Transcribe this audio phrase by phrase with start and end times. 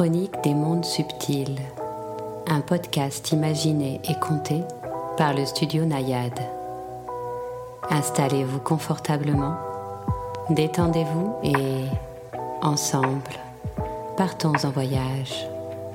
[0.00, 1.60] Chronique des mondes subtils,
[2.46, 4.62] un podcast imaginé et compté
[5.18, 6.40] par le studio Nayade.
[7.90, 9.58] Installez-vous confortablement,
[10.48, 11.84] détendez-vous et,
[12.62, 13.38] ensemble,
[14.16, 15.46] partons en voyage,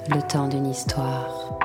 [0.08, 1.58] le temps d'une histoire.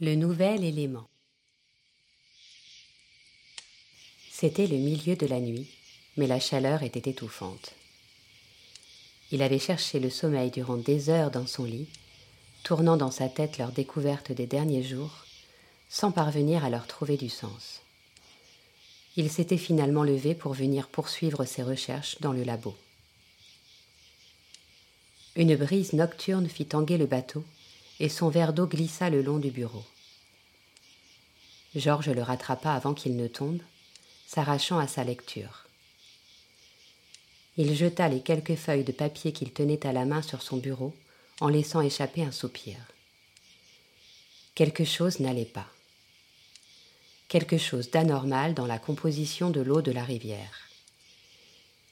[0.00, 1.04] Le nouvel élément.
[4.30, 5.68] C'était le milieu de la nuit
[6.16, 7.72] mais la chaleur était étouffante.
[9.30, 11.88] Il avait cherché le sommeil durant des heures dans son lit,
[12.62, 15.24] tournant dans sa tête leur découverte des derniers jours,
[15.88, 17.80] sans parvenir à leur trouver du sens.
[19.16, 22.76] Il s'était finalement levé pour venir poursuivre ses recherches dans le labo.
[25.34, 27.44] Une brise nocturne fit tanguer le bateau
[28.00, 29.84] et son verre d'eau glissa le long du bureau.
[31.74, 33.60] Georges le rattrapa avant qu'il ne tombe,
[34.26, 35.61] s'arrachant à sa lecture.
[37.56, 40.94] Il jeta les quelques feuilles de papier qu'il tenait à la main sur son bureau
[41.40, 42.76] en laissant échapper un soupir.
[44.54, 45.66] Quelque chose n'allait pas.
[47.28, 50.68] Quelque chose d'anormal dans la composition de l'eau de la rivière.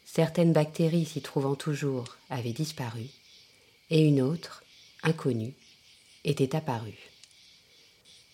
[0.04, 3.06] Certaines bactéries s'y trouvant toujours avaient disparu,
[3.90, 4.64] et une autre,
[5.02, 5.54] inconnue,
[6.24, 7.10] était apparue.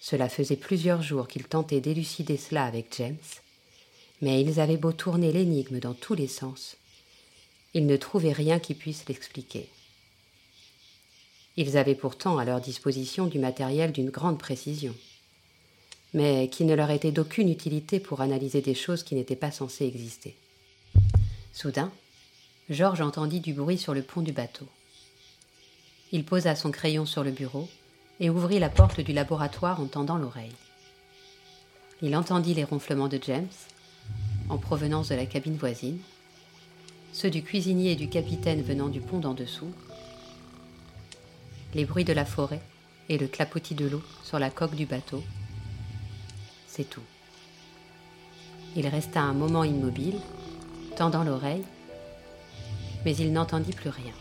[0.00, 3.17] Cela faisait plusieurs jours qu'ils tentaient d'élucider cela avec James,
[4.22, 6.77] mais ils avaient beau tourner l'énigme dans tous les sens,
[7.77, 9.69] ils ne trouvaient rien qui puisse l'expliquer.
[11.58, 14.94] Ils avaient pourtant à leur disposition du matériel d'une grande précision,
[16.14, 19.84] mais qui ne leur était d'aucune utilité pour analyser des choses qui n'étaient pas censées
[19.84, 20.34] exister.
[21.52, 21.92] Soudain,
[22.70, 24.66] Georges entendit du bruit sur le pont du bateau.
[26.12, 27.69] Il posa son crayon sur le bureau
[28.20, 30.56] et ouvrit la porte du laboratoire en tendant l'oreille.
[32.00, 33.52] Il entendit les ronflements de James,
[34.48, 35.98] en provenance de la cabine voisine,
[37.12, 39.73] ceux du cuisinier et du capitaine venant du pont d'en dessous,
[41.75, 42.61] les bruits de la forêt
[43.09, 45.22] et le clapotis de l'eau sur la coque du bateau.
[46.66, 47.03] C'est tout.
[48.75, 50.19] Il resta un moment immobile,
[50.97, 51.65] tendant l'oreille,
[53.05, 54.12] mais il n'entendit plus rien.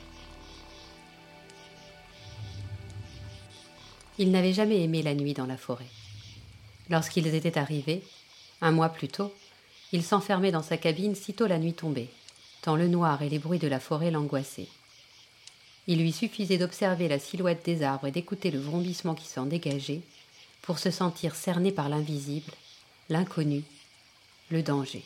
[4.17, 5.89] Il n'avait jamais aimé la nuit dans la forêt.
[6.89, 8.03] Lorsqu'ils étaient arrivés,
[8.61, 9.33] un mois plus tôt,
[9.91, 12.09] il s'enfermait dans sa cabine sitôt la nuit tombée,
[12.73, 14.69] le noir et les bruits de la forêt l'angoissaient.
[15.85, 20.01] Il lui suffisait d'observer la silhouette des arbres et d'écouter le vrombissement qui s'en dégageait
[20.63, 22.51] pour se sentir cerné par l'invisible,
[23.09, 23.61] l'inconnu,
[24.49, 25.03] le danger.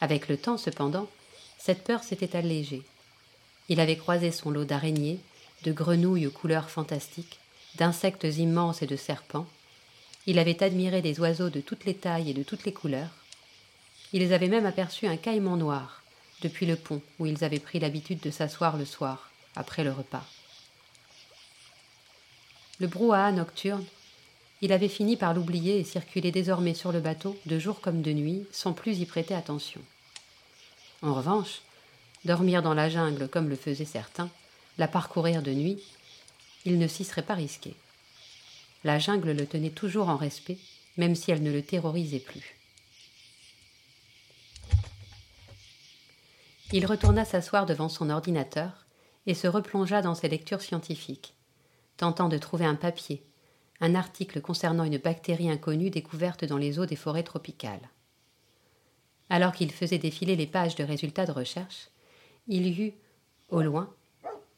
[0.00, 1.08] Avec le temps, cependant,
[1.58, 2.82] cette peur s'était allégée.
[3.68, 5.20] Il avait croisé son lot d'araignées,
[5.62, 7.38] de grenouilles aux couleurs fantastiques,
[7.76, 9.46] d'insectes immenses et de serpents.
[10.26, 13.19] Il avait admiré des oiseaux de toutes les tailles et de toutes les couleurs.
[14.12, 16.02] Ils avaient même aperçu un caïman noir,
[16.42, 20.24] depuis le pont où ils avaient pris l'habitude de s'asseoir le soir, après le repas.
[22.80, 23.84] Le brouhaha nocturne,
[24.62, 28.12] il avait fini par l'oublier et circulait désormais sur le bateau, de jour comme de
[28.12, 29.80] nuit, sans plus y prêter attention.
[31.02, 31.62] En revanche,
[32.24, 34.28] dormir dans la jungle comme le faisaient certains,
[34.76, 35.78] la parcourir de nuit,
[36.64, 37.74] il ne s'y serait pas risqué.
[38.84, 40.58] La jungle le tenait toujours en respect,
[40.96, 42.59] même si elle ne le terrorisait plus.
[46.72, 48.86] Il retourna s'asseoir devant son ordinateur
[49.26, 51.34] et se replongea dans ses lectures scientifiques,
[51.96, 53.24] tentant de trouver un papier,
[53.80, 57.90] un article concernant une bactérie inconnue découverte dans les eaux des forêts tropicales.
[59.30, 61.88] Alors qu'il faisait défiler les pages de résultats de recherche,
[62.46, 62.94] il y eut,
[63.48, 63.92] au loin,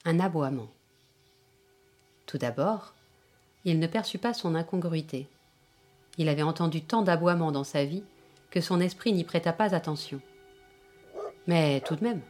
[0.05, 0.69] un aboiement.
[2.27, 2.93] Tout d'abord,
[3.65, 5.29] il ne perçut pas son incongruité.
[6.19, 8.05] Il avait entendu tant d'aboiements dans sa vie
[8.51, 10.21] que son esprit n'y prêta pas attention.
[11.47, 12.21] Mais tout de même,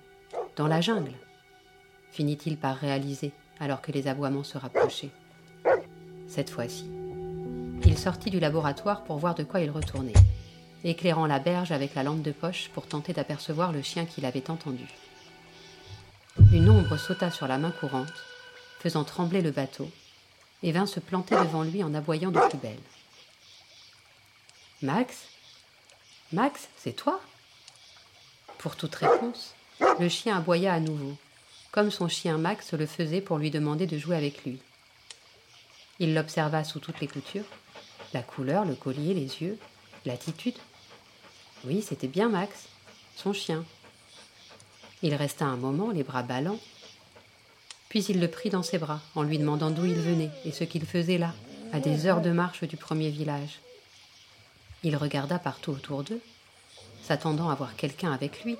[0.56, 1.12] dans la jungle,
[2.12, 5.10] finit-il par réaliser alors que les aboiements se rapprochaient.
[6.28, 6.90] Cette fois-ci,
[7.84, 10.14] il sortit du laboratoire pour voir de quoi il retournait,
[10.82, 14.50] éclairant la berge avec la lampe de poche pour tenter d'apercevoir le chien qu'il avait
[14.50, 14.86] entendu.
[16.52, 18.12] Une ombre sauta sur la main courante,
[18.80, 19.90] faisant trembler le bateau,
[20.62, 22.78] et vint se planter devant lui en aboyant de plus belle.
[24.80, 25.26] Max?
[26.32, 27.20] Max, c'est toi?
[28.62, 29.54] Pour toute réponse,
[29.98, 31.16] le chien aboya à nouveau,
[31.72, 34.60] comme son chien Max le faisait pour lui demander de jouer avec lui.
[35.98, 37.44] Il l'observa sous toutes les coutures,
[38.14, 39.58] la couleur, le collier, les yeux,
[40.06, 40.54] l'attitude.
[41.64, 42.68] Oui, c'était bien Max,
[43.16, 43.64] son chien.
[45.02, 46.60] Il resta un moment, les bras ballants,
[47.88, 50.62] puis il le prit dans ses bras en lui demandant d'où il venait et ce
[50.62, 51.34] qu'il faisait là,
[51.72, 53.58] à des heures de marche du premier village.
[54.84, 56.20] Il regarda partout autour d'eux,
[57.02, 58.56] s'attendant à voir quelqu'un avec lui.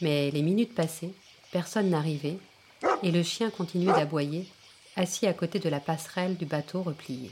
[0.00, 1.12] Mais les minutes passaient,
[1.52, 2.38] personne n'arrivait,
[3.02, 4.46] et le chien continuait d'aboyer,
[4.96, 7.30] assis à côté de la passerelle du bateau replié.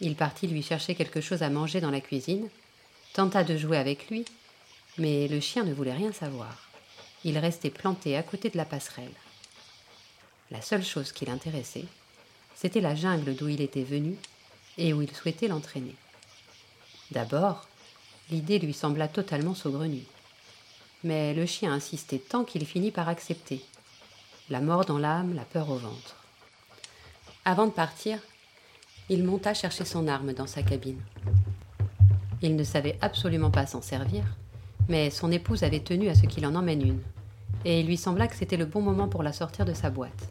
[0.00, 2.48] Il partit lui chercher quelque chose à manger dans la cuisine,
[3.12, 4.24] tenta de jouer avec lui,
[4.96, 6.68] mais le chien ne voulait rien savoir.
[7.24, 9.14] Il restait planté à côté de la passerelle.
[10.50, 11.84] La seule chose qui l'intéressait,
[12.54, 14.16] c'était la jungle d'où il était venu
[14.78, 15.94] et où il souhaitait l'entraîner.
[17.10, 17.67] D'abord,
[18.30, 20.04] l'idée lui sembla totalement saugrenue.
[21.04, 23.62] Mais le chien insistait tant qu'il finit par accepter.
[24.50, 26.16] La mort dans l'âme, la peur au ventre.
[27.44, 28.18] Avant de partir,
[29.08, 31.00] il monta chercher son arme dans sa cabine.
[32.42, 34.24] Il ne savait absolument pas s'en servir,
[34.88, 37.02] mais son épouse avait tenu à ce qu'il en emmène une,
[37.64, 40.28] et il lui sembla que c'était le bon moment pour la sortir de sa boîte.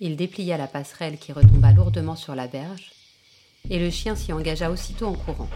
[0.00, 2.92] Il déplia la passerelle qui retomba lourdement sur la berge,
[3.70, 5.48] et le chien s'y engagea aussitôt en courant.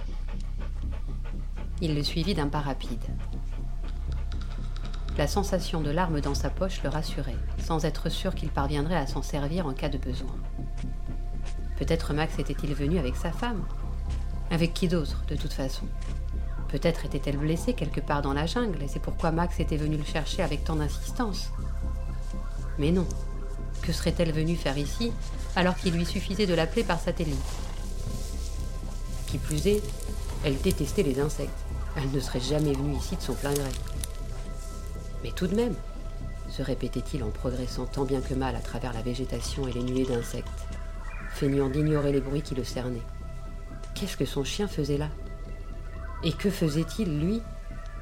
[1.81, 3.05] Il le suivit d'un pas rapide.
[5.17, 9.07] La sensation de l'arme dans sa poche le rassurait, sans être sûr qu'il parviendrait à
[9.07, 10.35] s'en servir en cas de besoin.
[11.77, 13.65] Peut-être Max était-il venu avec sa femme?
[14.51, 15.87] Avec qui d'autre, de toute façon?
[16.69, 20.05] Peut-être était-elle blessée quelque part dans la jungle, et c'est pourquoi Max était venu le
[20.05, 21.51] chercher avec tant d'insistance.
[22.79, 23.07] Mais non.
[23.83, 25.13] Que serait-elle venue faire ici,
[25.55, 27.39] alors qu'il lui suffisait de l'appeler par satellite?
[29.29, 29.83] Qui plus est,
[30.45, 31.68] elle détestait les insectes.
[32.00, 33.71] Elle ne serait jamais venue ici de son plein gré.
[35.25, 35.75] Mais tout de même,
[36.49, 40.06] se répétait-il en progressant tant bien que mal à travers la végétation et les nuées
[40.06, 40.69] d'insectes
[41.31, 43.03] feignant d'ignorer les bruits qui le cernaient.
[43.95, 45.09] Qu'est-ce que son chien faisait là?
[46.25, 47.43] Et que faisait-il, lui,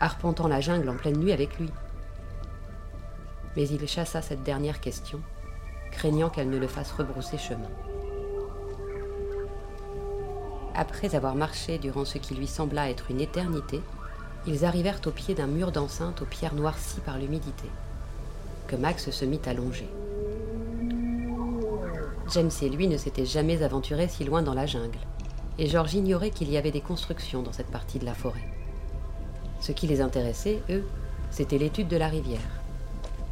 [0.00, 1.70] arpentant la jungle en pleine nuit avec lui?
[3.56, 5.20] Mais il chassa cette dernière question,
[5.90, 7.70] craignant qu'elle ne le fasse rebrousser chemin.
[10.78, 13.80] Après avoir marché durant ce qui lui sembla être une éternité,
[14.46, 17.64] ils arrivèrent au pied d'un mur d'enceinte aux pierres noircies par l'humidité,
[18.66, 19.88] que Max se mit à longer.
[22.30, 24.98] James et lui ne s'étaient jamais aventurés si loin dans la jungle,
[25.58, 28.46] et George ignorait qu'il y avait des constructions dans cette partie de la forêt.
[29.60, 30.84] Ce qui les intéressait, eux,
[31.30, 32.60] c'était l'étude de la rivière.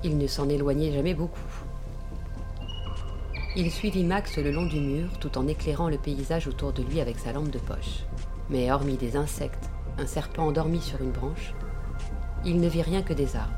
[0.02, 1.53] Ils ne s'en éloignaient jamais beaucoup.
[3.56, 7.00] Il suivit Max le long du mur tout en éclairant le paysage autour de lui
[7.00, 8.02] avec sa lampe de poche.
[8.50, 11.54] Mais hormis des insectes, un serpent endormi sur une branche,
[12.44, 13.54] il ne vit rien que des arbres.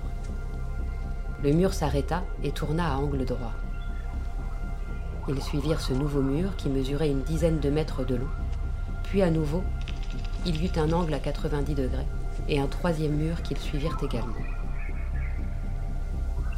[1.42, 3.54] Le mur s'arrêta et tourna à angle droit.
[5.28, 8.28] Ils suivirent ce nouveau mur qui mesurait une dizaine de mètres de long.
[9.04, 9.62] Puis à nouveau,
[10.44, 12.06] il y eut un angle à 90 degrés
[12.50, 14.34] et un troisième mur qu'ils suivirent également.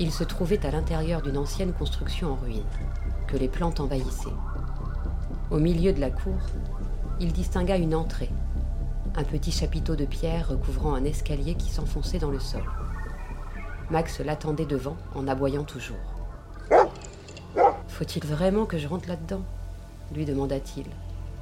[0.00, 2.62] Il se trouvait à l'intérieur d'une ancienne construction en ruine,
[3.26, 4.28] que les plantes envahissaient.
[5.50, 6.38] Au milieu de la cour,
[7.18, 8.30] il distingua une entrée,
[9.16, 12.62] un petit chapiteau de pierre recouvrant un escalier qui s'enfonçait dans le sol.
[13.90, 15.96] Max l'attendait devant en aboyant toujours.
[17.88, 19.42] Faut-il vraiment que je rentre là-dedans?
[20.14, 20.86] lui demanda-t-il,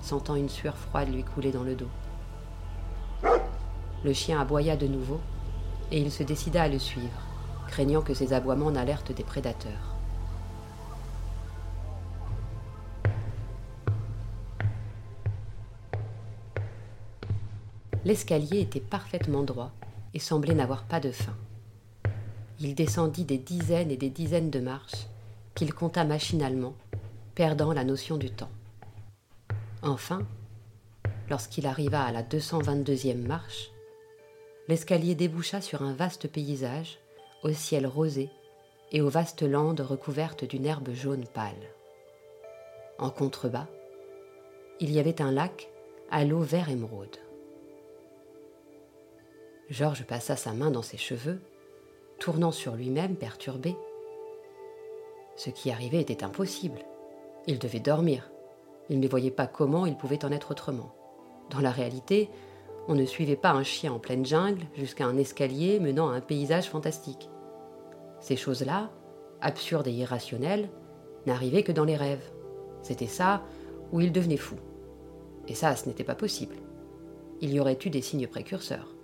[0.01, 1.89] sentant une sueur froide lui couler dans le dos.
[4.05, 5.21] Le chien aboya de nouveau,
[5.93, 7.26] et il se décida à le suivre,
[7.69, 9.97] craignant que ses aboiements n'alertent des prédateurs.
[18.05, 19.73] L'escalier était parfaitement droit
[20.15, 21.35] et semblait n'avoir pas de fin.
[22.61, 25.09] Il descendit des dizaines et des dizaines de marches
[25.57, 26.75] qu'il compta machinalement,
[27.35, 28.51] perdant la notion du temps.
[29.83, 30.23] Enfin,
[31.29, 33.71] lorsqu'il arriva à la 222e marche,
[34.69, 36.99] l'escalier déboucha sur un vaste paysage
[37.47, 38.29] au ciel rosé
[38.93, 41.55] et aux vastes landes recouvertes d'une herbe jaune pâle.
[42.99, 43.69] En contrebas,
[44.81, 45.71] il y avait un lac
[46.11, 47.17] à l'eau vert émeraude.
[49.71, 51.41] Georges passa sa main dans ses cheveux,
[52.19, 53.77] tournant sur lui-même perturbé
[55.37, 56.81] ce qui arrivait était impossible.
[57.47, 58.31] Il devait dormir.
[58.89, 60.95] Il ne voyait pas comment il pouvait en être autrement.
[61.51, 62.31] Dans la réalité,
[62.89, 66.21] on ne suivait pas un chien en pleine jungle jusqu'à un escalier menant à un
[66.21, 67.29] paysage fantastique.
[68.27, 68.91] Ces choses-là,
[69.41, 70.69] absurdes et irrationnelles,
[71.27, 72.29] n'arrivaient que dans les rêves.
[72.83, 73.45] C'était ça
[73.93, 74.57] où il devenait fou.
[75.47, 76.57] Et ça, ce n'était pas possible.
[77.41, 78.97] Il y aurait eu des signes précurseurs.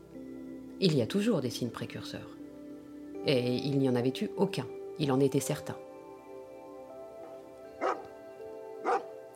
[0.80, 2.36] Il y a toujours des signes précurseurs.
[3.24, 4.66] Et il n'y en avait eu aucun,
[4.98, 5.76] il en était certain.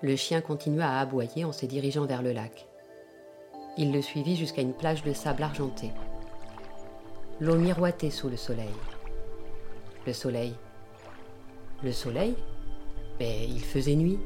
[0.03, 2.67] Le chien continua à aboyer en se dirigeant vers le lac.
[3.79, 5.93] Il le suivit jusqu'à une plage de sable argenté.
[7.39, 8.75] L'eau miroitait sous le soleil.
[10.07, 10.55] Le soleil.
[11.83, 12.35] Le soleil
[13.19, 14.19] Mais il faisait nuit.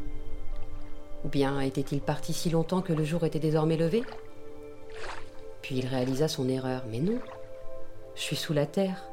[1.24, 4.02] Ou bien était-il parti si longtemps que le jour était désormais levé?
[5.62, 6.84] Puis il réalisa son erreur.
[6.90, 7.18] Mais non,
[8.14, 9.04] je suis sous la terre.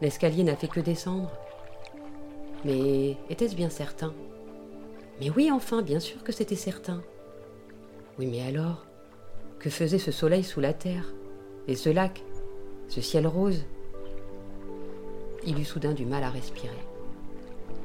[0.00, 1.30] L'escalier n'a fait que descendre.
[2.64, 4.12] Mais était-ce bien certain?
[5.20, 7.02] Mais oui, enfin, bien sûr que c'était certain.
[8.18, 8.86] Oui, mais alors
[9.58, 11.14] Que faisait ce soleil sous la terre?
[11.68, 12.22] Et ce lac
[12.88, 13.64] Ce ciel rose?
[15.46, 16.74] Il eut soudain du mal à respirer.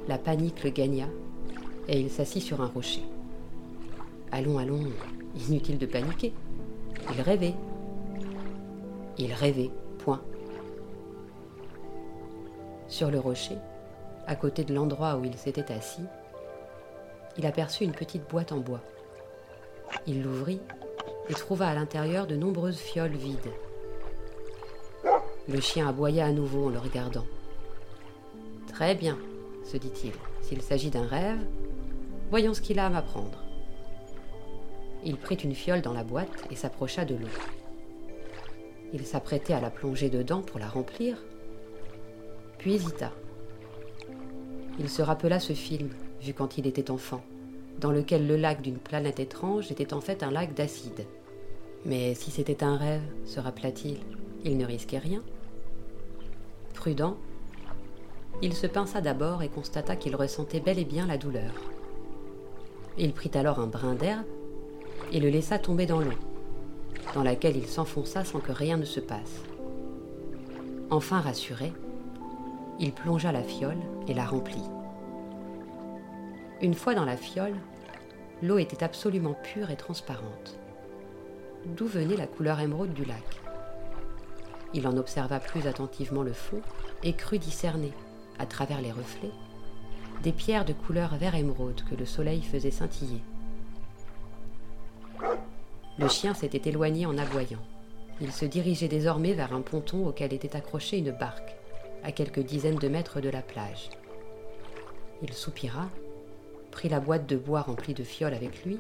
[0.07, 1.05] La panique le gagna
[1.87, 3.03] et il s'assit sur un rocher.
[4.31, 4.83] Allons, allons,
[5.47, 6.33] inutile de paniquer.
[7.13, 7.53] Il rêvait.
[9.19, 10.21] Il rêvait, point.
[12.87, 13.57] Sur le rocher,
[14.25, 16.03] à côté de l'endroit où il s'était assis,
[17.37, 18.81] il aperçut une petite boîte en bois.
[20.07, 20.61] Il l'ouvrit
[21.29, 23.51] et trouva à l'intérieur de nombreuses fioles vides.
[25.47, 27.25] Le chien aboya à nouveau en le regardant.
[28.73, 29.17] Très bien,
[29.65, 31.45] se dit-il, s'il s'agit d'un rêve,
[32.29, 33.43] voyons ce qu'il a à m'apprendre.
[35.03, 37.27] Il prit une fiole dans la boîte et s'approcha de l'eau.
[38.93, 41.17] Il s'apprêtait à la plonger dedans pour la remplir,
[42.57, 43.11] puis hésita.
[44.79, 45.89] Il se rappela ce film,
[46.21, 47.21] vu quand il était enfant,
[47.79, 51.05] dans lequel le lac d'une planète étrange était en fait un lac d'acide.
[51.85, 53.97] Mais si c'était un rêve, se rappela-t-il,
[54.45, 55.21] il ne risquait rien.
[56.73, 57.17] Prudent,
[58.41, 61.53] il se pinça d'abord et constata qu'il ressentait bel et bien la douleur.
[62.97, 64.25] Il prit alors un brin d'herbe
[65.11, 66.17] et le laissa tomber dans l'eau,
[67.13, 69.43] dans laquelle il s'enfonça sans que rien ne se passe.
[70.89, 71.71] Enfin rassuré,
[72.79, 74.63] il plongea la fiole et la remplit.
[76.61, 77.55] Une fois dans la fiole,
[78.41, 80.57] l'eau était absolument pure et transparente.
[81.65, 83.23] D'où venait la couleur émeraude du lac?
[84.73, 86.61] Il en observa plus attentivement le fond
[87.03, 87.93] et crut discerner,
[88.41, 89.31] à travers les reflets,
[90.23, 93.21] des pierres de couleur vert émeraude que le soleil faisait scintiller.
[95.99, 97.61] Le chien s'était éloigné en aboyant.
[98.19, 101.55] Il se dirigeait désormais vers un ponton auquel était accrochée une barque,
[102.03, 103.91] à quelques dizaines de mètres de la plage.
[105.21, 105.87] Il soupira,
[106.71, 108.79] prit la boîte de bois remplie de fioles avec lui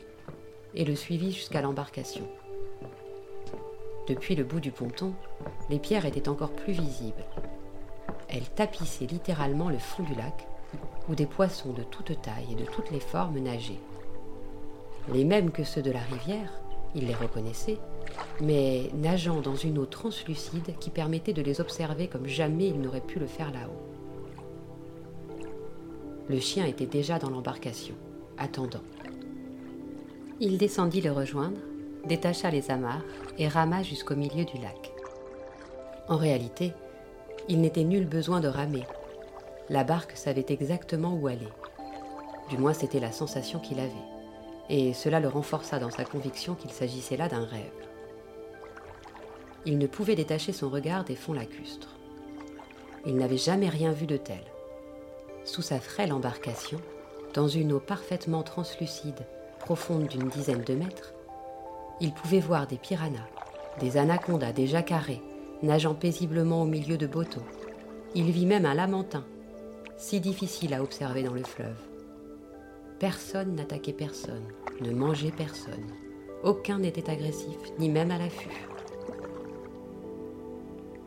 [0.73, 2.27] et le suivit jusqu'à l'embarcation.
[4.07, 5.13] Depuis le bout du ponton,
[5.69, 7.23] les pierres étaient encore plus visibles.
[8.31, 10.47] Elles tapissaient littéralement le fond du lac,
[11.09, 13.79] où des poissons de toutes tailles et de toutes les formes nageaient.
[15.11, 16.61] Les mêmes que ceux de la rivière,
[16.95, 17.77] il les reconnaissait,
[18.41, 23.01] mais nageant dans une eau translucide qui permettait de les observer comme jamais il n'aurait
[23.01, 25.45] pu le faire là-haut.
[26.29, 27.95] Le chien était déjà dans l'embarcation,
[28.37, 28.83] attendant.
[30.39, 31.59] Il descendit le rejoindre,
[32.05, 33.03] détacha les amarres
[33.37, 34.91] et rama jusqu'au milieu du lac.
[36.07, 36.73] En réalité,
[37.51, 38.87] il n'était nul besoin de ramer.
[39.69, 41.49] La barque savait exactement où aller.
[42.49, 43.91] Du moins, c'était la sensation qu'il avait
[44.69, 47.73] et cela le renforça dans sa conviction qu'il s'agissait là d'un rêve.
[49.65, 51.97] Il ne pouvait détacher son regard des fonds lacustres.
[53.05, 54.43] Il n'avait jamais rien vu de tel.
[55.43, 56.79] Sous sa frêle embarcation,
[57.33, 59.25] dans une eau parfaitement translucide,
[59.59, 61.13] profonde d'une dizaine de mètres,
[61.99, 63.27] il pouvait voir des piranhas,
[63.81, 65.21] des anacondas, des jacarés,
[65.63, 67.45] nageant paisiblement au milieu de bateaux.
[68.15, 69.23] Il vit même un lamentin,
[69.97, 71.79] si difficile à observer dans le fleuve.
[72.99, 74.43] Personne n'attaquait personne,
[74.81, 75.91] ne mangeait personne.
[76.43, 78.67] Aucun n'était agressif, ni même à l'affût.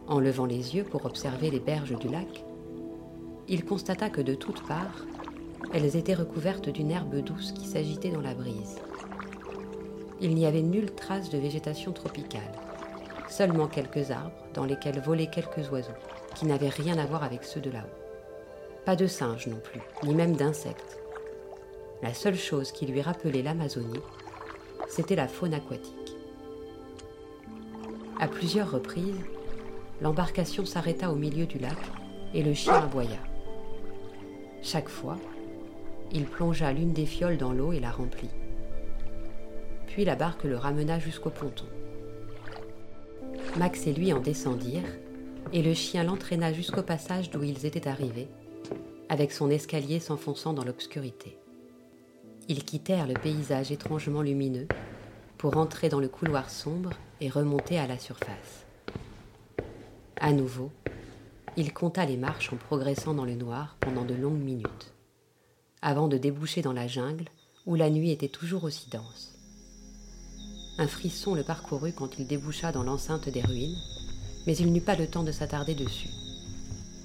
[0.07, 2.45] En levant les yeux pour observer les berges du lac,
[3.49, 5.07] il constata que de toutes parts,
[5.73, 8.81] elles étaient recouvertes d'une herbe douce qui s'agitait dans la brise.
[10.21, 12.43] Il n'y avait nulle trace de végétation tropicale,
[13.29, 15.93] seulement quelques arbres dans lesquels volaient quelques oiseaux,
[16.35, 18.85] qui n'avaient rien à voir avec ceux de là-haut.
[18.85, 20.99] Pas de singes non plus, ni même d'insectes,
[22.05, 24.01] la seule chose qui lui rappelait l'Amazonie,
[24.89, 26.17] c'était la faune aquatique.
[28.21, 29.25] À plusieurs reprises,
[30.03, 31.79] l'embarcation s'arrêta au milieu du lac
[32.35, 33.17] et le chien aboya.
[34.61, 35.17] Chaque fois,
[36.13, 38.29] il plongea l'une des fioles dans l'eau et la remplit.
[39.87, 41.65] Puis la barque le ramena jusqu'au ponton.
[43.57, 44.83] Max et lui en descendirent,
[45.53, 48.29] et le chien l'entraîna jusqu'au passage d'où ils étaient arrivés,
[49.09, 51.39] avec son escalier s'enfonçant dans l'obscurité.
[52.49, 54.67] Ils quittèrent le paysage étrangement lumineux
[55.39, 58.67] pour entrer dans le couloir sombre et remonter à la surface.
[60.17, 60.73] À nouveau,
[61.57, 64.93] il compta les marches en progressant dans le noir pendant de longues minutes,
[65.81, 67.27] avant de déboucher dans la jungle
[67.67, 69.34] où la nuit était toujours aussi dense.
[70.77, 73.77] Un frisson le parcourut quand il déboucha dans l'enceinte des ruines,
[74.47, 76.11] mais il n'eut pas le temps de s'attarder dessus,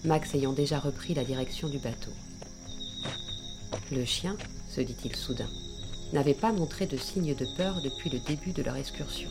[0.06, 2.12] Max ayant déjà repris la direction du bateau.
[3.92, 4.38] Le chien,
[4.70, 5.50] se dit-il soudain,
[6.14, 9.30] n'avait pas montré de signe de peur depuis le début de leur excursion.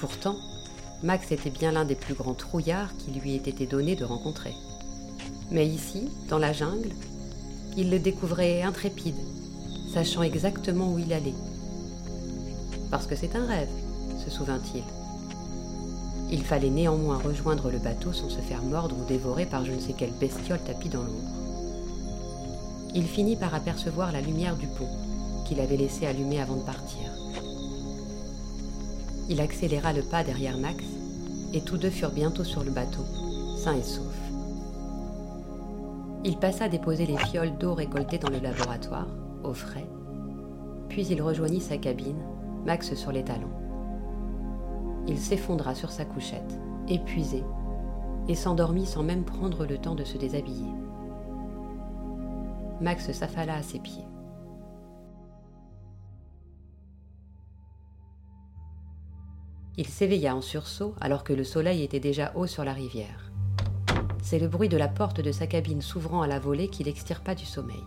[0.00, 0.36] Pourtant,
[1.02, 4.54] Max était bien l'un des plus grands trouillards qui lui ait été donné de rencontrer.
[5.50, 6.90] Mais ici, dans la jungle,
[7.76, 9.14] il le découvrait intrépide,
[9.92, 11.34] sachant exactement où il allait.
[12.90, 13.68] Parce que c'est un rêve,
[14.24, 14.82] se souvint-il.
[16.30, 19.78] Il fallait néanmoins rejoindre le bateau sans se faire mordre ou dévorer par je ne
[19.78, 21.38] sais quelle bestiole tapie dans l'ombre.
[22.94, 24.88] Il finit par apercevoir la lumière du pont
[25.46, 27.10] qu'il avait laissé allumer avant de partir.
[29.30, 30.84] Il accéléra le pas derrière Max
[31.52, 33.04] et tous deux furent bientôt sur le bateau,
[33.56, 34.04] sains et saufs.
[36.24, 39.06] Il passa déposer les fioles d'eau récoltées dans le laboratoire,
[39.44, 39.88] au frais,
[40.88, 42.20] puis il rejoignit sa cabine,
[42.64, 43.52] Max sur les talons.
[45.06, 47.42] Il s'effondra sur sa couchette, épuisé,
[48.28, 50.70] et s'endormit sans même prendre le temps de se déshabiller.
[52.80, 54.04] Max s'affala à ses pieds.
[59.78, 63.30] Il s'éveilla en sursaut alors que le soleil était déjà haut sur la rivière.
[64.22, 67.34] C'est le bruit de la porte de sa cabine s'ouvrant à la volée qui l'extirpa
[67.34, 67.82] du sommeil.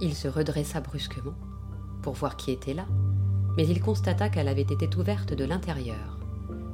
[0.00, 1.34] Il se redressa brusquement
[2.02, 2.86] pour voir qui était là,
[3.56, 6.18] mais il constata qu'elle avait été ouverte de l'intérieur,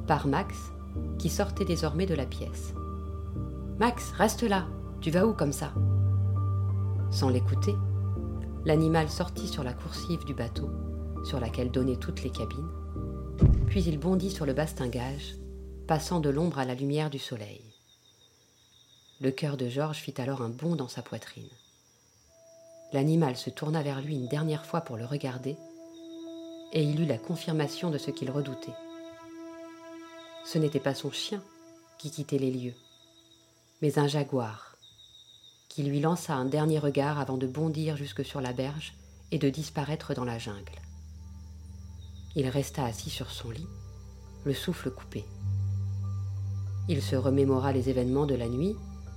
[0.07, 0.71] par Max,
[1.17, 2.73] qui sortait désormais de la pièce.
[3.79, 4.67] Max, reste là,
[5.01, 5.73] tu vas où comme ça?
[7.11, 7.75] Sans l'écouter,
[8.65, 10.69] l'animal sortit sur la coursive du bateau,
[11.23, 12.69] sur laquelle donnaient toutes les cabines,
[13.67, 15.35] puis il bondit sur le bastingage,
[15.87, 17.61] passant de l'ombre à la lumière du soleil.
[19.19, 21.49] Le cœur de Georges fit alors un bond dans sa poitrine.
[22.93, 25.57] L'animal se tourna vers lui une dernière fois pour le regarder,
[26.71, 28.73] et il eut la confirmation de ce qu'il redoutait.
[30.45, 31.41] Ce n'était pas son chien
[31.97, 32.75] qui quittait les lieux,
[33.81, 34.77] mais un jaguar,
[35.67, 38.93] qui lui lança un dernier regard avant de bondir jusque sur la berge
[39.31, 40.81] et de disparaître dans la jungle.
[42.35, 43.67] Il resta assis sur son lit,
[44.45, 45.25] le souffle coupé.
[46.87, 48.75] Il se remémora les événements de la nuit,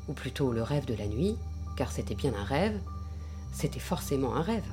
[0.08, 1.36] ou plutôt le rêve de la nuit,
[1.76, 2.80] car c'était bien un rêve,
[3.52, 4.68] c'était forcément un rêve.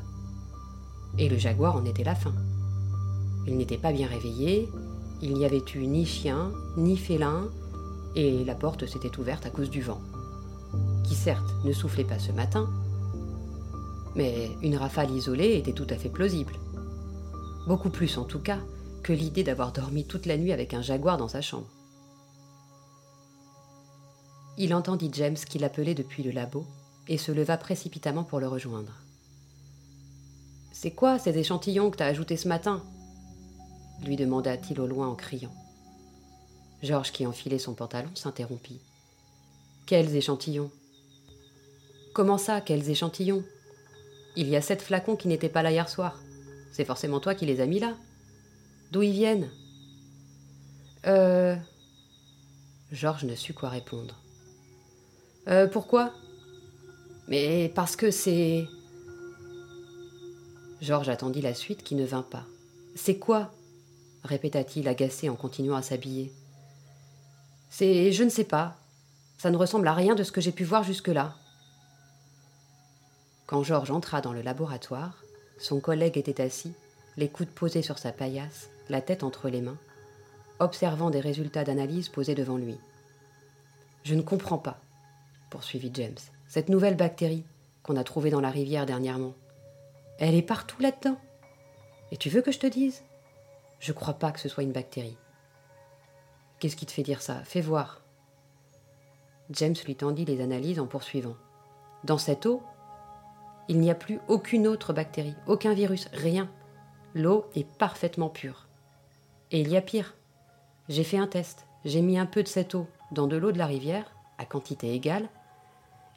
[1.18, 2.34] Et le jaguar en était la fin.
[3.46, 4.70] Il n'était pas bien réveillé,
[5.22, 7.50] il n'y avait eu ni chien, ni félin,
[8.16, 10.02] et la porte s'était ouverte à cause du vent,
[11.04, 12.70] qui certes ne soufflait pas ce matin,
[14.16, 16.54] mais une rafale isolée était tout à fait plausible.
[17.68, 18.60] Beaucoup plus en tout cas
[19.04, 21.68] que l'idée d'avoir dormi toute la nuit avec un jaguar dans sa chambre.
[24.58, 26.66] Il entendit James qui l'appelait depuis le labo
[27.08, 28.94] et se leva précipitamment pour le rejoindre.
[30.72, 32.84] C'est quoi ces échantillons que t'as ajoutés ce matin?
[34.06, 35.54] lui demanda-t-il au loin en criant.
[36.84, 38.80] Georges, qui enfilait son pantalon, s'interrompit.
[39.88, 40.72] Quels échantillons?
[42.14, 43.44] Comment ça, quels échantillons?
[44.36, 46.20] Il y a sept flacons qui n'étaient pas là hier soir.
[46.72, 47.96] C'est forcément toi qui les as mis là.
[48.92, 49.50] D'où ils viennent?
[51.08, 51.56] Euh.
[52.92, 54.16] Georges ne sut quoi répondre.
[55.48, 56.14] Euh, pourquoi?
[57.28, 58.68] Mais parce que c'est.
[60.82, 62.46] Georges attendit la suite qui ne vint pas.
[62.96, 63.52] C'est quoi
[64.24, 66.32] répéta-t-il agacé en continuant à s'habiller.
[67.70, 68.12] C'est.
[68.12, 68.78] je ne sais pas.
[69.38, 71.36] Ça ne ressemble à rien de ce que j'ai pu voir jusque-là.
[73.46, 75.24] Quand Georges entra dans le laboratoire,
[75.60, 76.74] son collègue était assis,
[77.18, 79.78] les coudes posés sur sa paillasse, la tête entre les mains,
[80.60, 82.78] observant des résultats d'analyse posés devant lui.
[84.04, 84.80] Je ne comprends pas,
[85.50, 86.18] poursuivit James,
[86.58, 87.46] cette nouvelle bactérie
[87.84, 89.36] qu'on a trouvée dans la rivière dernièrement.
[90.18, 91.20] Elle est partout là-dedans.
[92.12, 93.04] Et tu veux que je te dise?
[93.80, 95.20] Je crois pas que ce soit une bactérie.
[96.58, 97.44] Qu'est-ce qui te fait dire ça?
[97.44, 98.02] Fais voir.
[99.52, 101.36] James lui tendit les analyses en poursuivant.
[102.04, 102.64] Dans cette eau,
[103.68, 106.50] il n'y a plus aucune autre bactérie, aucun virus, rien.
[107.14, 108.66] L'eau est parfaitement pure.
[109.52, 110.16] Et il y a pire.
[110.90, 111.68] J'ai fait un test.
[111.86, 114.96] J'ai mis un peu de cette eau dans de l'eau de la rivière, à quantité
[114.96, 115.30] égale.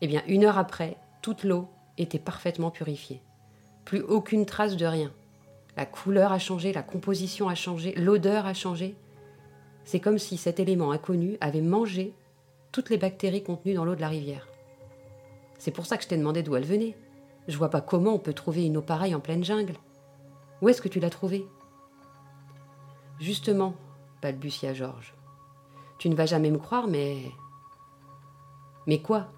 [0.00, 3.22] Eh bien, une heure après, toute l'eau était parfaitement purifiée.
[3.84, 5.12] Plus aucune trace de rien.
[5.76, 8.96] La couleur a changé, la composition a changé, l'odeur a changé.
[9.84, 12.14] C'est comme si cet élément inconnu avait mangé
[12.72, 14.46] toutes les bactéries contenues dans l'eau de la rivière.
[15.58, 16.96] C'est pour ça que je t'ai demandé d'où elles venaient.
[17.48, 19.74] Je vois pas comment on peut trouver une eau pareille en pleine jungle.
[20.62, 21.46] Où est-ce que tu l'as trouvée?
[23.18, 23.74] Justement,
[24.22, 25.14] balbutia Georges.
[25.98, 27.24] Tu ne vas jamais me croire, mais.
[28.86, 29.28] Mais quoi?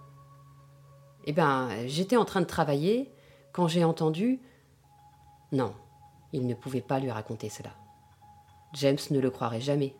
[1.24, 3.10] Eh bien, j'étais en train de travailler
[3.52, 4.40] quand j'ai entendu.
[5.52, 5.74] Non,
[6.32, 7.70] il ne pouvait pas lui raconter cela.
[8.74, 9.94] James ne le croirait jamais.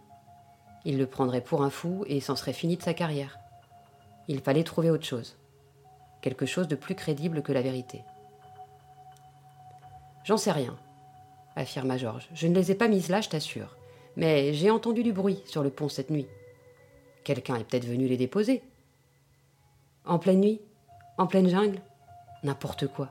[0.85, 3.39] Il le prendrait pour un fou et s'en serait fini de sa carrière.
[4.29, 5.37] Il fallait trouver autre chose
[6.23, 8.03] quelque chose de plus crédible que la vérité.
[10.25, 10.79] J'en sais rien.
[11.57, 12.29] affirma Georges.
[12.33, 13.77] Je ne les ai pas mises là, je t'assure.
[14.17, 16.29] Mais j'ai entendu du bruit sur le pont cette nuit.
[17.25, 18.63] Quelqu'un est peut-être venu les déposer.
[20.07, 20.61] En pleine nuit
[21.19, 21.81] En pleine jungle
[22.43, 23.11] N'importe quoi,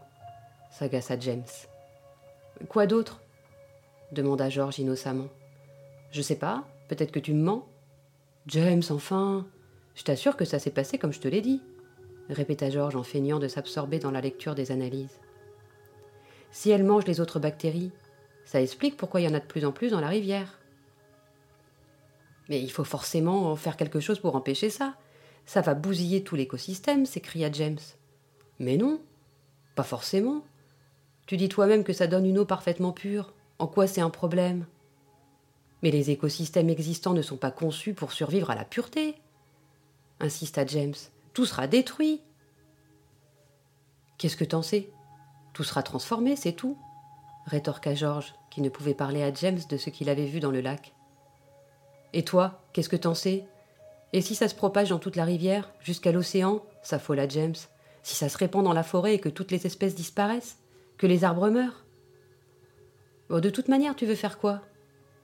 [0.71, 1.43] s'agaça James.
[2.67, 3.21] Quoi d'autre?
[4.11, 5.29] demanda Georges innocemment.
[6.11, 7.65] Je sais pas, peut-être que tu me mens.
[8.47, 9.45] James, enfin
[9.95, 11.61] Je t'assure que ça s'est passé comme je te l'ai dit,
[12.29, 15.19] répéta Georges en feignant de s'absorber dans la lecture des analyses.
[16.51, 17.91] Si elle mange les autres bactéries,
[18.45, 20.59] ça explique pourquoi il y en a de plus en plus dans la rivière.
[22.49, 24.95] Mais il faut forcément faire quelque chose pour empêcher ça.
[25.45, 27.79] Ça va bousiller tout l'écosystème, s'écria James.
[28.59, 29.01] Mais non,
[29.75, 30.43] pas forcément.
[31.25, 33.33] Tu dis toi-même que ça donne une eau parfaitement pure.
[33.59, 34.65] En quoi c'est un problème?
[35.83, 39.15] Mais les écosystèmes existants ne sont pas conçus pour survivre à la pureté.
[40.19, 40.95] Insista James.
[41.33, 42.21] Tout sera détruit.
[44.17, 44.91] Qu'est-ce que t'en sais?
[45.53, 46.77] Tout sera transformé, c'est tout
[47.45, 50.61] rétorqua George, qui ne pouvait parler à James de ce qu'il avait vu dans le
[50.61, 50.93] lac.
[52.13, 53.45] Et toi, qu'est-ce que t'en sais?
[54.13, 57.55] Et si ça se propage dans toute la rivière, jusqu'à l'océan s'affola James.
[58.03, 60.57] Si ça se répand dans la forêt et que toutes les espèces disparaissent
[60.97, 61.85] Que les arbres meurent?
[63.29, 64.61] Oh, De toute manière, tu veux faire quoi?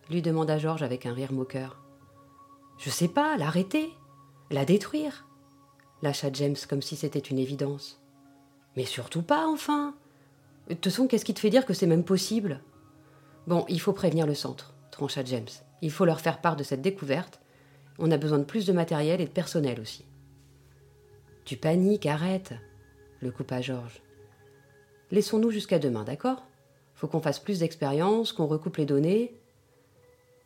[0.10, 1.82] lui demanda George avec un rire moqueur.
[2.78, 3.89] Je sais pas, l'arrêter,
[4.52, 5.28] la détruire,
[6.02, 8.02] lâcha James comme si c'était une évidence.
[8.78, 9.95] Mais surtout pas, enfin
[10.69, 12.62] De toute façon, qu'est-ce qui te fait dire que c'est même possible?
[13.47, 15.47] Bon, il faut prévenir le centre, trancha James.
[15.82, 17.41] Il faut leur faire part de cette découverte.
[18.00, 20.06] On a besoin de plus de matériel et de personnel aussi.
[21.46, 22.54] Tu paniques, arrête,
[23.22, 24.02] le coupa Georges.
[25.12, 26.44] Laissons-nous jusqu'à demain, d'accord?
[26.96, 29.34] Faut qu'on fasse plus d'expérience, qu'on recoupe les données.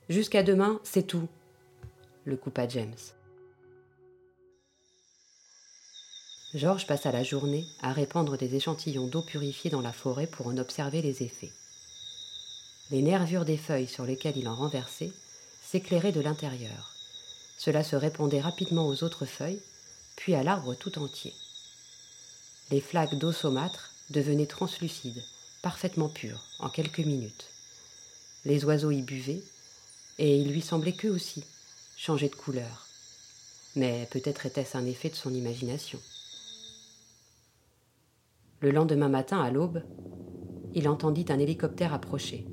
[0.09, 1.27] Jusqu'à demain, c'est tout,
[2.25, 2.93] le coupa James.
[6.53, 10.57] Georges passa la journée à répandre des échantillons d'eau purifiée dans la forêt pour en
[10.57, 11.51] observer les effets.
[12.91, 15.13] Les nervures des feuilles sur lesquelles il en renversait
[15.61, 16.90] s'éclairaient de l'intérieur.
[17.63, 19.61] Cela se répandait rapidement aux autres feuilles,
[20.15, 21.31] puis à l'arbre tout entier.
[22.71, 25.21] Les flaques d'eau saumâtre devenaient translucides,
[25.61, 27.45] parfaitement pures, en quelques minutes.
[28.45, 29.43] Les oiseaux y buvaient,
[30.17, 31.43] et il lui semblait qu'eux aussi
[31.97, 32.87] changeaient de couleur.
[33.75, 35.99] Mais peut-être était-ce un effet de son imagination.
[38.61, 39.83] Le lendemain matin, à l'aube,
[40.73, 42.43] il entendit un hélicoptère approcher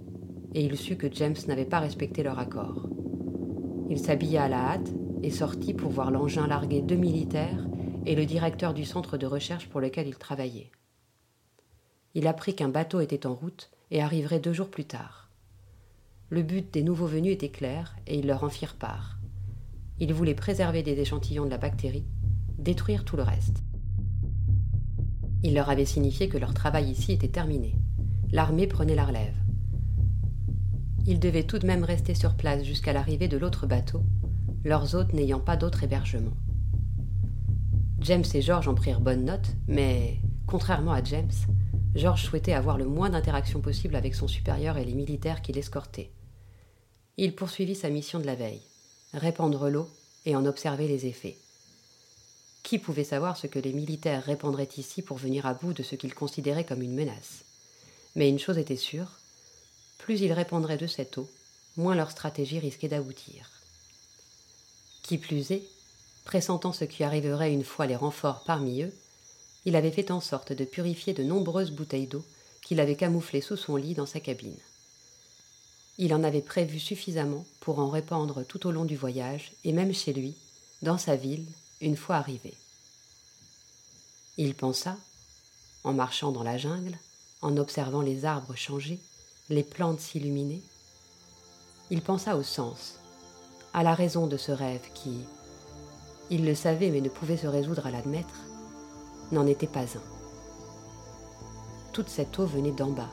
[0.55, 2.98] et il sut que James n'avait pas respecté leur accord.
[3.91, 7.67] Il s'habilla à la hâte et sortit pour voir l'engin larguer deux militaires
[8.07, 10.71] et le directeur du centre de recherche pour lequel il travaillait.
[12.15, 15.31] Il apprit qu'un bateau était en route et arriverait deux jours plus tard.
[16.31, 19.19] Le but des nouveaux venus était clair et ils leur en firent part.
[19.99, 22.07] Ils voulaient préserver des échantillons de la bactérie,
[22.59, 23.63] détruire tout le reste.
[25.43, 27.77] Il leur avait signifié que leur travail ici était terminé.
[28.33, 29.35] L'armée prenait la relève.
[31.11, 34.03] Ils devaient tout de même rester sur place jusqu'à l'arrivée de l'autre bateau,
[34.63, 36.37] leurs hôtes n'ayant pas d'autre hébergement.
[38.01, 41.33] James et George en prirent bonne note, mais, contrairement à James,
[41.95, 46.11] George souhaitait avoir le moins d'interaction possible avec son supérieur et les militaires qui l'escortaient.
[47.17, 48.61] Il poursuivit sa mission de la veille,
[49.15, 49.89] répandre l'eau
[50.27, 51.39] et en observer les effets.
[52.63, 55.95] Qui pouvait savoir ce que les militaires répandraient ici pour venir à bout de ce
[55.95, 57.47] qu'ils considéraient comme une menace?
[58.15, 59.19] Mais une chose était sûre,
[59.99, 61.29] plus ils répandraient de cette eau,
[61.77, 63.51] moins leur stratégie risquait d'aboutir.
[65.03, 65.65] Qui plus est,
[66.25, 68.93] pressentant ce qui arriverait une fois les renforts parmi eux,
[69.65, 72.25] il avait fait en sorte de purifier de nombreuses bouteilles d'eau
[72.63, 74.59] qu'il avait camouflées sous son lit dans sa cabine.
[75.99, 79.93] Il en avait prévu suffisamment pour en répandre tout au long du voyage et même
[79.93, 80.35] chez lui,
[80.83, 81.47] dans sa ville,
[81.81, 82.55] une fois arrivé.
[84.37, 84.97] Il pensa,
[85.83, 86.99] en marchant dans la jungle,
[87.43, 89.01] en observant les arbres changer,
[89.51, 90.61] les plantes s'illuminaient,
[91.91, 92.99] il pensa au sens,
[93.73, 95.25] à la raison de ce rêve qui,
[96.29, 98.35] il le savait mais ne pouvait se résoudre à l'admettre,
[99.33, 100.03] n'en était pas un.
[101.93, 103.09] Toute cette eau venait d'en bas.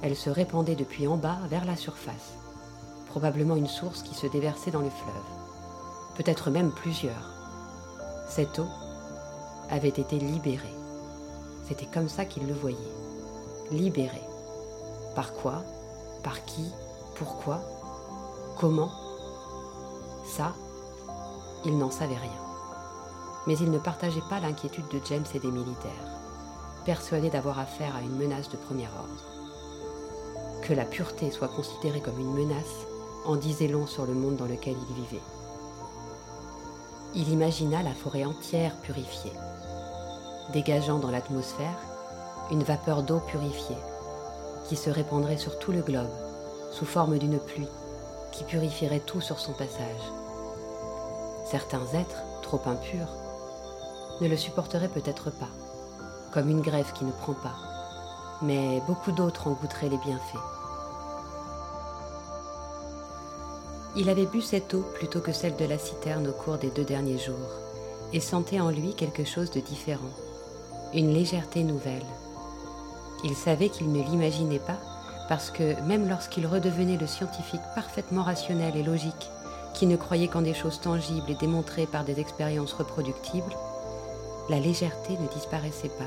[0.00, 2.32] Elle se répandait depuis en bas vers la surface,
[3.08, 7.34] probablement une source qui se déversait dans le fleuve, peut-être même plusieurs.
[8.30, 8.66] Cette eau
[9.68, 10.74] avait été libérée.
[11.68, 12.78] C'était comme ça qu'il le voyait,
[13.70, 14.33] libérée.
[15.14, 15.62] Par quoi?
[16.22, 16.70] Par qui?
[17.14, 17.60] Pourquoi?
[18.58, 18.90] Comment?
[20.24, 20.52] Ça,
[21.64, 22.30] il n'en savait rien.
[23.46, 25.92] Mais il ne partageait pas l'inquiétude de James et des militaires,
[26.84, 30.62] persuadés d'avoir affaire à une menace de premier ordre.
[30.62, 32.86] Que la pureté soit considérée comme une menace
[33.26, 35.22] en disait long sur le monde dans lequel il vivait.
[37.14, 39.32] Il imagina la forêt entière purifiée,
[40.52, 41.78] dégageant dans l'atmosphère
[42.50, 43.76] une vapeur d'eau purifiée,
[44.64, 46.10] qui se répandrait sur tout le globe,
[46.70, 47.68] sous forme d'une pluie,
[48.32, 50.02] qui purifierait tout sur son passage.
[51.46, 53.12] Certains êtres, trop impurs,
[54.20, 55.48] ne le supporteraient peut-être pas,
[56.32, 57.54] comme une grève qui ne prend pas,
[58.42, 60.38] mais beaucoup d'autres en goûteraient les bienfaits.
[63.96, 66.84] Il avait bu cette eau plutôt que celle de la citerne au cours des deux
[66.84, 67.36] derniers jours,
[68.12, 70.00] et sentait en lui quelque chose de différent,
[70.92, 72.06] une légèreté nouvelle.
[73.24, 74.78] Il savait qu'il ne l'imaginait pas,
[75.28, 79.30] parce que même lorsqu'il redevenait le scientifique parfaitement rationnel et logique,
[79.72, 83.56] qui ne croyait qu'en des choses tangibles et démontrées par des expériences reproductibles,
[84.48, 86.04] la légèreté ne disparaissait pas.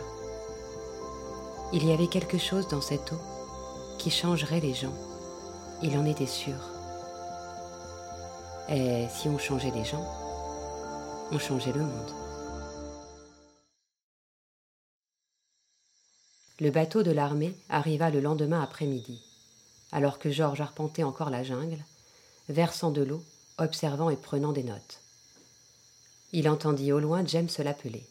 [1.73, 3.19] Il y avait quelque chose dans cette eau
[3.97, 4.93] qui changerait les gens.
[5.81, 6.55] Il en était sûr.
[8.69, 10.05] Et si on changeait les gens,
[11.31, 12.11] on changeait le monde.
[16.59, 19.21] Le bateau de l'armée arriva le lendemain après-midi,
[19.91, 21.83] alors que Georges arpentait encore la jungle,
[22.49, 23.23] versant de l'eau,
[23.57, 25.01] observant et prenant des notes.
[26.33, 28.03] Il entendit au loin James l'appeler.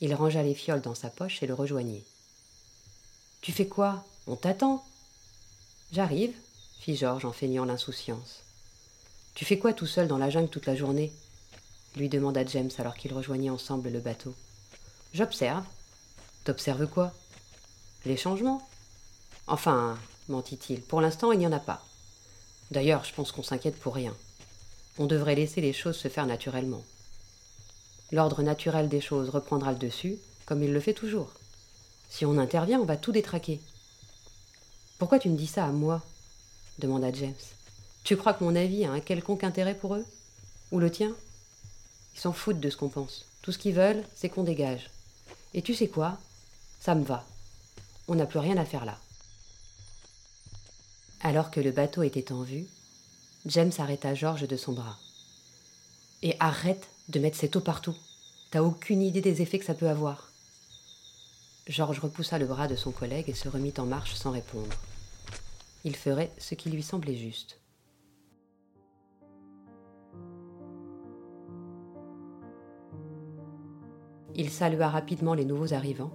[0.00, 2.04] Il rangea les fioles dans sa poche et le rejoignit.
[3.40, 4.04] Tu fais quoi?
[4.26, 4.84] On t'attend.
[5.92, 6.34] J'arrive,
[6.80, 8.42] fit Georges en feignant l'insouciance.
[9.34, 11.12] Tu fais quoi tout seul dans la jungle toute la journée?
[11.96, 14.34] lui demanda James alors qu'ils rejoignaient ensemble le bateau.
[15.12, 15.64] J'observe.
[16.44, 17.12] T'observes quoi?
[18.04, 18.66] Les changements?
[19.46, 19.96] Enfin,
[20.28, 21.84] mentit-il, pour l'instant il n'y en a pas.
[22.72, 24.16] D'ailleurs, je pense qu'on s'inquiète pour rien.
[24.98, 26.82] On devrait laisser les choses se faire naturellement.
[28.10, 31.30] L'ordre naturel des choses reprendra le dessus, comme il le fait toujours.
[32.10, 33.60] Si on intervient, on va tout détraquer.
[34.98, 36.02] Pourquoi tu me dis ça à moi?
[36.78, 37.34] demanda James.
[38.02, 40.04] Tu crois que mon avis a un quelconque intérêt pour eux?
[40.72, 41.14] Ou le tien?
[42.14, 43.26] Ils s'en foutent de ce qu'on pense.
[43.42, 44.90] Tout ce qu'ils veulent, c'est qu'on dégage.
[45.54, 46.18] Et tu sais quoi?
[46.82, 47.24] Ça me va.
[48.08, 48.98] On n'a plus rien à faire là.
[51.20, 52.66] Alors que le bateau était en vue,
[53.46, 54.98] James arrêta Georges de son bras.
[56.22, 57.94] Et arrête de mettre cette eau partout.
[58.50, 60.32] T'as aucune idée des effets que ça peut avoir.
[61.68, 64.76] Georges repoussa le bras de son collègue et se remit en marche sans répondre.
[65.84, 67.60] Il ferait ce qui lui semblait juste.
[74.34, 76.10] Il salua rapidement les nouveaux arrivants,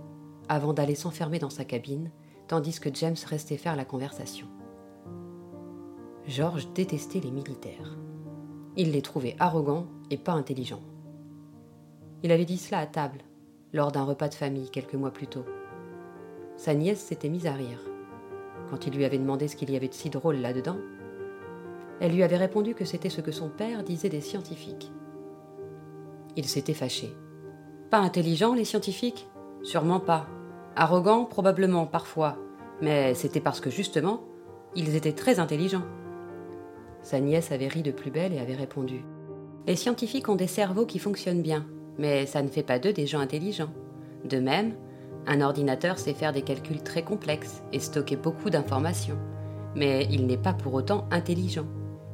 [0.49, 2.11] avant d'aller s'enfermer dans sa cabine,
[2.47, 4.47] tandis que James restait faire la conversation.
[6.25, 7.97] Georges détestait les militaires.
[8.75, 10.83] Il les trouvait arrogants et pas intelligents.
[12.23, 13.19] Il avait dit cela à table,
[13.73, 15.45] lors d'un repas de famille quelques mois plus tôt.
[16.55, 17.79] Sa nièce s'était mise à rire.
[18.69, 20.77] Quand il lui avait demandé ce qu'il y avait de si drôle là-dedans,
[21.99, 24.91] elle lui avait répondu que c'était ce que son père disait des scientifiques.
[26.35, 27.15] Il s'était fâché.
[27.89, 29.27] Pas intelligents, les scientifiques?
[29.63, 30.27] Sûrement pas.
[30.79, 32.37] Arrogants, probablement, parfois.
[32.83, 34.21] Mais c'était parce que, justement,
[34.75, 35.81] ils étaient très intelligents.
[37.01, 39.03] Sa nièce avait ri de plus belle et avait répondu.
[39.65, 41.65] Les scientifiques ont des cerveaux qui fonctionnent bien,
[41.97, 43.71] mais ça ne fait pas d'eux des gens intelligents.
[44.23, 44.75] De même,
[45.25, 49.17] un ordinateur sait faire des calculs très complexes et stocker beaucoup d'informations,
[49.75, 51.65] mais il n'est pas pour autant intelligent.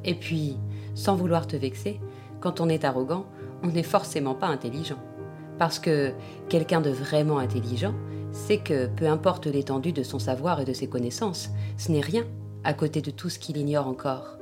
[0.04, 0.56] Et puis,
[0.94, 2.00] sans vouloir te vexer,
[2.40, 3.26] quand on est arrogant,
[3.62, 4.98] on n'est forcément pas intelligent.
[5.58, 6.12] Parce que
[6.48, 7.94] quelqu'un de vraiment intelligent
[8.34, 12.26] sait que, peu importe l'étendue de son savoir et de ses connaissances, ce n'est rien
[12.64, 14.36] à côté de tout ce qu'il ignore encore.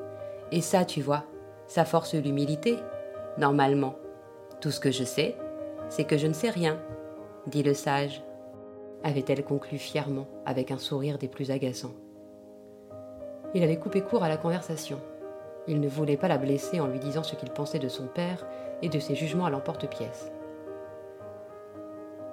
[0.51, 1.25] Et ça, tu vois,
[1.67, 2.79] ça force l'humilité,
[3.39, 3.97] normalement.
[4.61, 5.37] Tout ce que je sais,
[5.89, 6.79] c'est que je ne sais rien,
[7.47, 8.23] dit le sage,
[9.05, 11.95] avait-elle conclu fièrement, avec un sourire des plus agaçants.
[13.55, 15.01] Il avait coupé court à la conversation.
[15.69, 18.47] Il ne voulait pas la blesser en lui disant ce qu'il pensait de son père
[18.81, 20.33] et de ses jugements à l'emporte-pièce.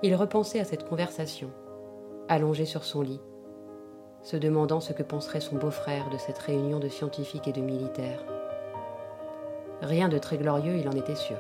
[0.02, 1.52] Il repensait à cette conversation,
[2.30, 3.20] allongé sur son lit,
[4.24, 8.24] se demandant ce que penserait son beau-frère de cette réunion de scientifiques et de militaires.
[9.82, 11.38] Rien de très glorieux, il en était sûr.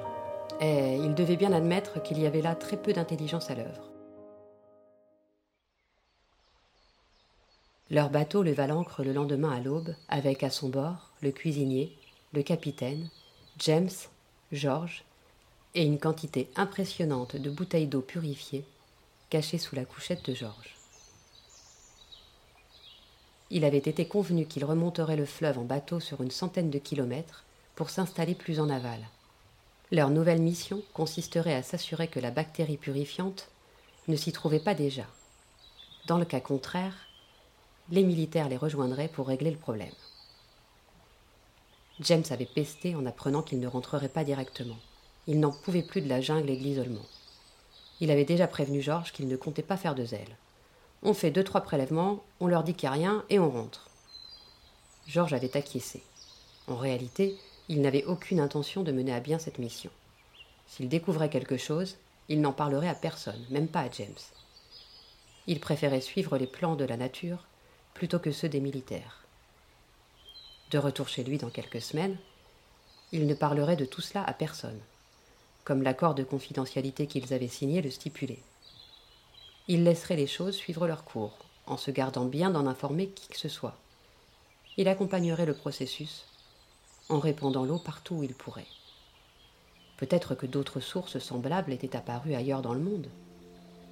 [0.59, 3.89] Et il devait bien admettre qu'il y avait là très peu d'intelligence à l'œuvre.
[7.89, 11.95] Leur bateau leva l'ancre le lendemain à l'aube, avec à son bord le cuisinier,
[12.33, 13.09] le capitaine,
[13.57, 13.89] James,
[14.51, 15.05] George
[15.75, 18.65] et une quantité impressionnante de bouteilles d'eau purifiées
[19.29, 20.75] cachées sous la couchette de Georges.
[23.51, 27.43] Il avait été convenu qu'il remonterait le fleuve en bateau sur une centaine de kilomètres
[27.75, 28.99] pour s'installer plus en aval.
[29.91, 33.49] Leur nouvelle mission consisterait à s'assurer que la bactérie purifiante
[34.07, 35.05] ne s'y trouvait pas déjà.
[36.05, 36.95] Dans le cas contraire,
[37.89, 39.93] les militaires les rejoindraient pour régler le problème.
[42.01, 44.77] James avait pesté en apprenant qu'il ne rentrerait pas directement.
[45.27, 47.05] Il n'en pouvait plus de la jungle et de l'isolement.
[48.01, 50.37] Il avait déjà prévenu Georges qu'il ne comptait pas faire de zèle.
[51.03, 53.89] On fait deux, trois prélèvements, on leur dit qu'il n'y a rien et on rentre.
[55.07, 56.03] Georges avait acquiescé.
[56.67, 59.91] En réalité, il n'avait aucune intention de mener à bien cette mission.
[60.67, 61.97] S'il découvrait quelque chose,
[62.29, 64.07] il n'en parlerait à personne, même pas à James.
[65.47, 67.47] Il préférait suivre les plans de la nature
[67.93, 69.23] plutôt que ceux des militaires.
[70.71, 72.17] De retour chez lui dans quelques semaines,
[73.11, 74.79] il ne parlerait de tout cela à personne,
[75.63, 78.43] comme l'accord de confidentialité qu'ils avaient signé le stipulait.
[79.67, 83.37] Il laisserait les choses suivre leur cours, en se gardant bien d'en informer qui que
[83.37, 83.77] ce soit.
[84.77, 86.25] Il accompagnerait le processus,
[87.09, 88.65] en répandant l'eau partout où il pourrait.
[89.97, 93.07] Peut-être que d'autres sources semblables étaient apparues ailleurs dans le monde.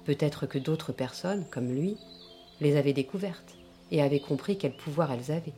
[0.04, 1.96] Peut-être que d'autres personnes, comme lui,
[2.60, 3.54] les avaient découvertes
[3.90, 5.52] et avaient compris quel pouvoir elles avaient.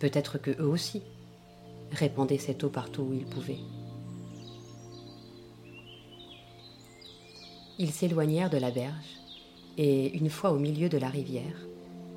[0.00, 1.02] Peut-être que eux aussi
[1.92, 3.60] répandaient cette eau partout où ils pouvaient.
[7.78, 9.18] Ils s'éloignèrent de la berge
[9.76, 11.66] et, une fois au milieu de la rivière,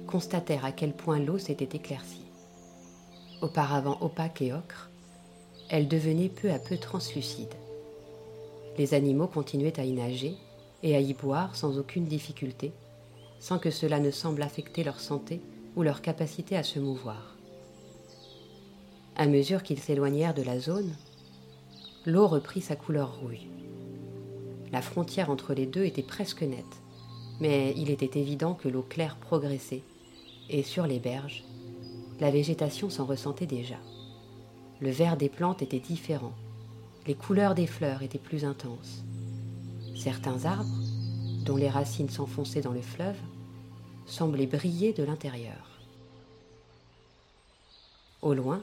[0.05, 2.25] constatèrent à quel point l'eau s'était éclaircie.
[3.41, 4.91] Auparavant opaque et ocre,
[5.69, 7.53] elle devenait peu à peu translucide.
[8.77, 10.35] Les animaux continuaient à y nager
[10.83, 12.71] et à y boire sans aucune difficulté,
[13.39, 15.41] sans que cela ne semble affecter leur santé
[15.75, 17.35] ou leur capacité à se mouvoir.
[19.15, 20.93] À mesure qu'ils s'éloignèrent de la zone,
[22.05, 23.47] l'eau reprit sa couleur rouille.
[24.71, 26.81] La frontière entre les deux était presque nette,
[27.39, 29.83] mais il était évident que l'eau claire progressait,
[30.49, 31.43] et sur les berges,
[32.19, 33.77] la végétation s'en ressentait déjà.
[34.81, 36.33] Le vert des plantes était différent,
[37.05, 39.03] les couleurs des fleurs étaient plus intenses.
[39.95, 40.77] Certains arbres,
[41.45, 43.17] dont les racines s'enfonçaient dans le fleuve,
[44.05, 45.79] semblaient briller de l'intérieur.
[48.21, 48.61] Au loin,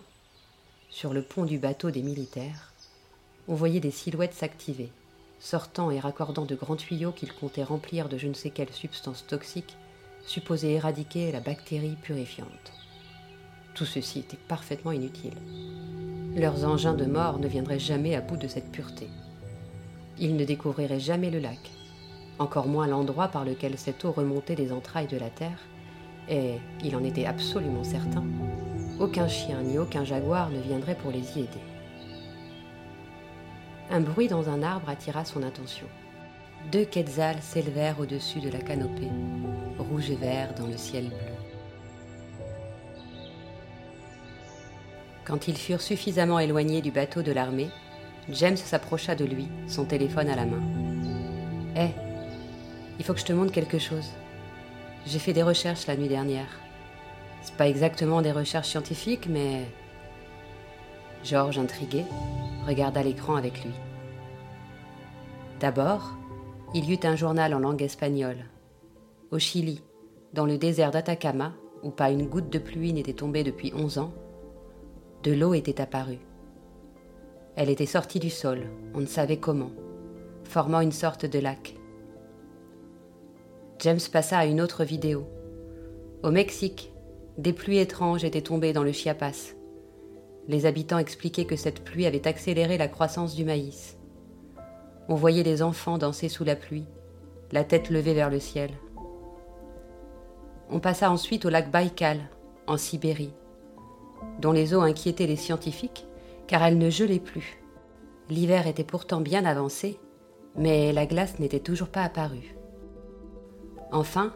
[0.91, 2.73] sur le pont du bateau des militaires,
[3.49, 4.91] on voyait des silhouettes s'activer,
[5.45, 9.27] sortant et raccordant de grands tuyaux qu'ils comptaient remplir de je ne sais quelle substance
[9.27, 9.77] toxique
[10.25, 12.73] supposée éradiquer la bactérie purifiante.
[13.75, 15.35] Tout ceci était parfaitement inutile.
[16.35, 19.07] Leurs engins de mort ne viendraient jamais à bout de cette pureté.
[20.19, 21.71] Ils ne découvriraient jamais le lac,
[22.39, 25.59] encore moins l'endroit par lequel cette eau remontait des entrailles de la terre,
[26.27, 28.25] et, il en était absolument certain,
[28.99, 31.74] aucun chien ni aucun jaguar ne viendrait pour les y aider.
[33.91, 35.87] Un bruit dans un arbre attira son attention.
[36.73, 39.11] Deux quetzals s'élevèrent au-dessus de la canopée,
[39.79, 41.35] rouge et vert dans le ciel bleu.
[45.25, 47.71] Quand ils furent suffisamment éloignés du bateau de l'armée,
[48.31, 50.63] James s'approcha de lui, son téléphone à la main.
[51.77, 51.91] Hé,
[52.99, 54.11] il faut que je te montre quelque chose.
[55.07, 56.61] J'ai fait des recherches la nuit dernière.
[57.43, 59.67] C'est pas exactement des recherches scientifiques, mais.
[61.25, 62.05] Georges, intrigué,
[62.67, 63.73] regarda l'écran avec lui.
[65.59, 66.13] D'abord,
[66.75, 68.45] il y eut un journal en langue espagnole.
[69.31, 69.83] Au Chili,
[70.35, 74.13] dans le désert d'Atacama, où pas une goutte de pluie n'était tombée depuis onze ans,
[75.23, 76.19] de l'eau était apparue.
[77.57, 79.71] Elle était sortie du sol, on ne savait comment,
[80.45, 81.75] formant une sorte de lac.
[83.79, 85.27] James passa à une autre vidéo.
[86.23, 86.93] Au Mexique,
[87.39, 89.55] des pluies étranges étaient tombées dans le Chiapas.
[90.49, 93.97] Les habitants expliquaient que cette pluie avait accéléré la croissance du maïs.
[95.09, 96.87] On voyait les enfants danser sous la pluie,
[97.53, 98.71] la tête levée vers le ciel.
[100.71, 102.21] On passa ensuite au lac Baïkal,
[102.67, 103.35] en Sibérie,
[104.41, 106.07] dont les eaux inquiétaient les scientifiques
[106.47, 107.59] car elles ne gelaient plus.
[108.29, 109.99] L'hiver était pourtant bien avancé,
[110.57, 112.55] mais la glace n'était toujours pas apparue.
[113.93, 114.33] Enfin,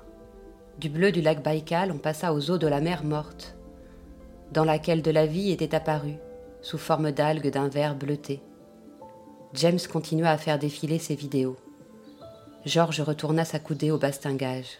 [0.78, 3.57] du bleu du lac Baïkal, on passa aux eaux de la mer morte,
[4.52, 6.16] dans laquelle de la vie était apparue,
[6.62, 8.40] sous forme d'algues d'un vert bleuté.
[9.54, 11.56] James continua à faire défiler ses vidéos.
[12.66, 14.78] Georges retourna s'accouder au bastingage.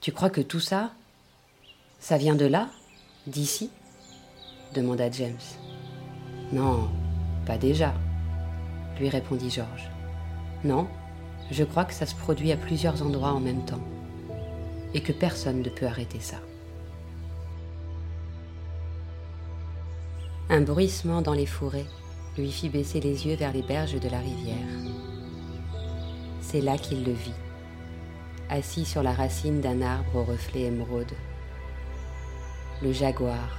[0.00, 0.92] Tu crois que tout ça,
[1.98, 2.68] ça vient de là,
[3.26, 3.70] d'ici?
[4.74, 5.36] demanda James.
[6.52, 6.88] Non,
[7.46, 7.94] pas déjà,
[8.98, 9.90] lui répondit Georges.
[10.62, 10.88] Non,
[11.50, 13.82] je crois que ça se produit à plusieurs endroits en même temps
[14.94, 16.36] et que personne ne peut arrêter ça.
[20.50, 21.86] Un bruissement dans les fourrés
[22.36, 24.56] lui fit baisser les yeux vers les berges de la rivière.
[26.42, 27.32] C'est là qu'il le vit,
[28.50, 31.12] assis sur la racine d'un arbre au reflet émeraude.
[32.82, 33.58] Le jaguar.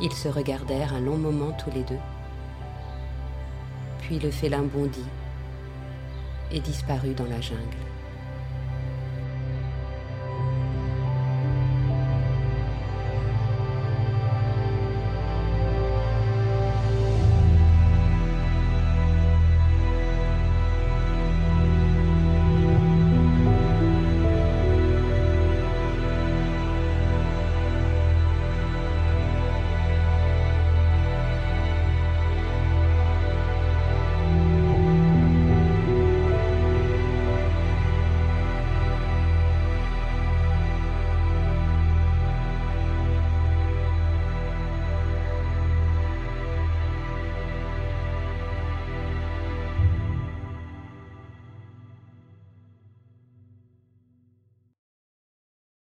[0.00, 2.00] Ils se regardèrent un long moment tous les deux.
[4.00, 5.04] Puis le félin bondit
[6.50, 7.91] et disparut dans la jungle.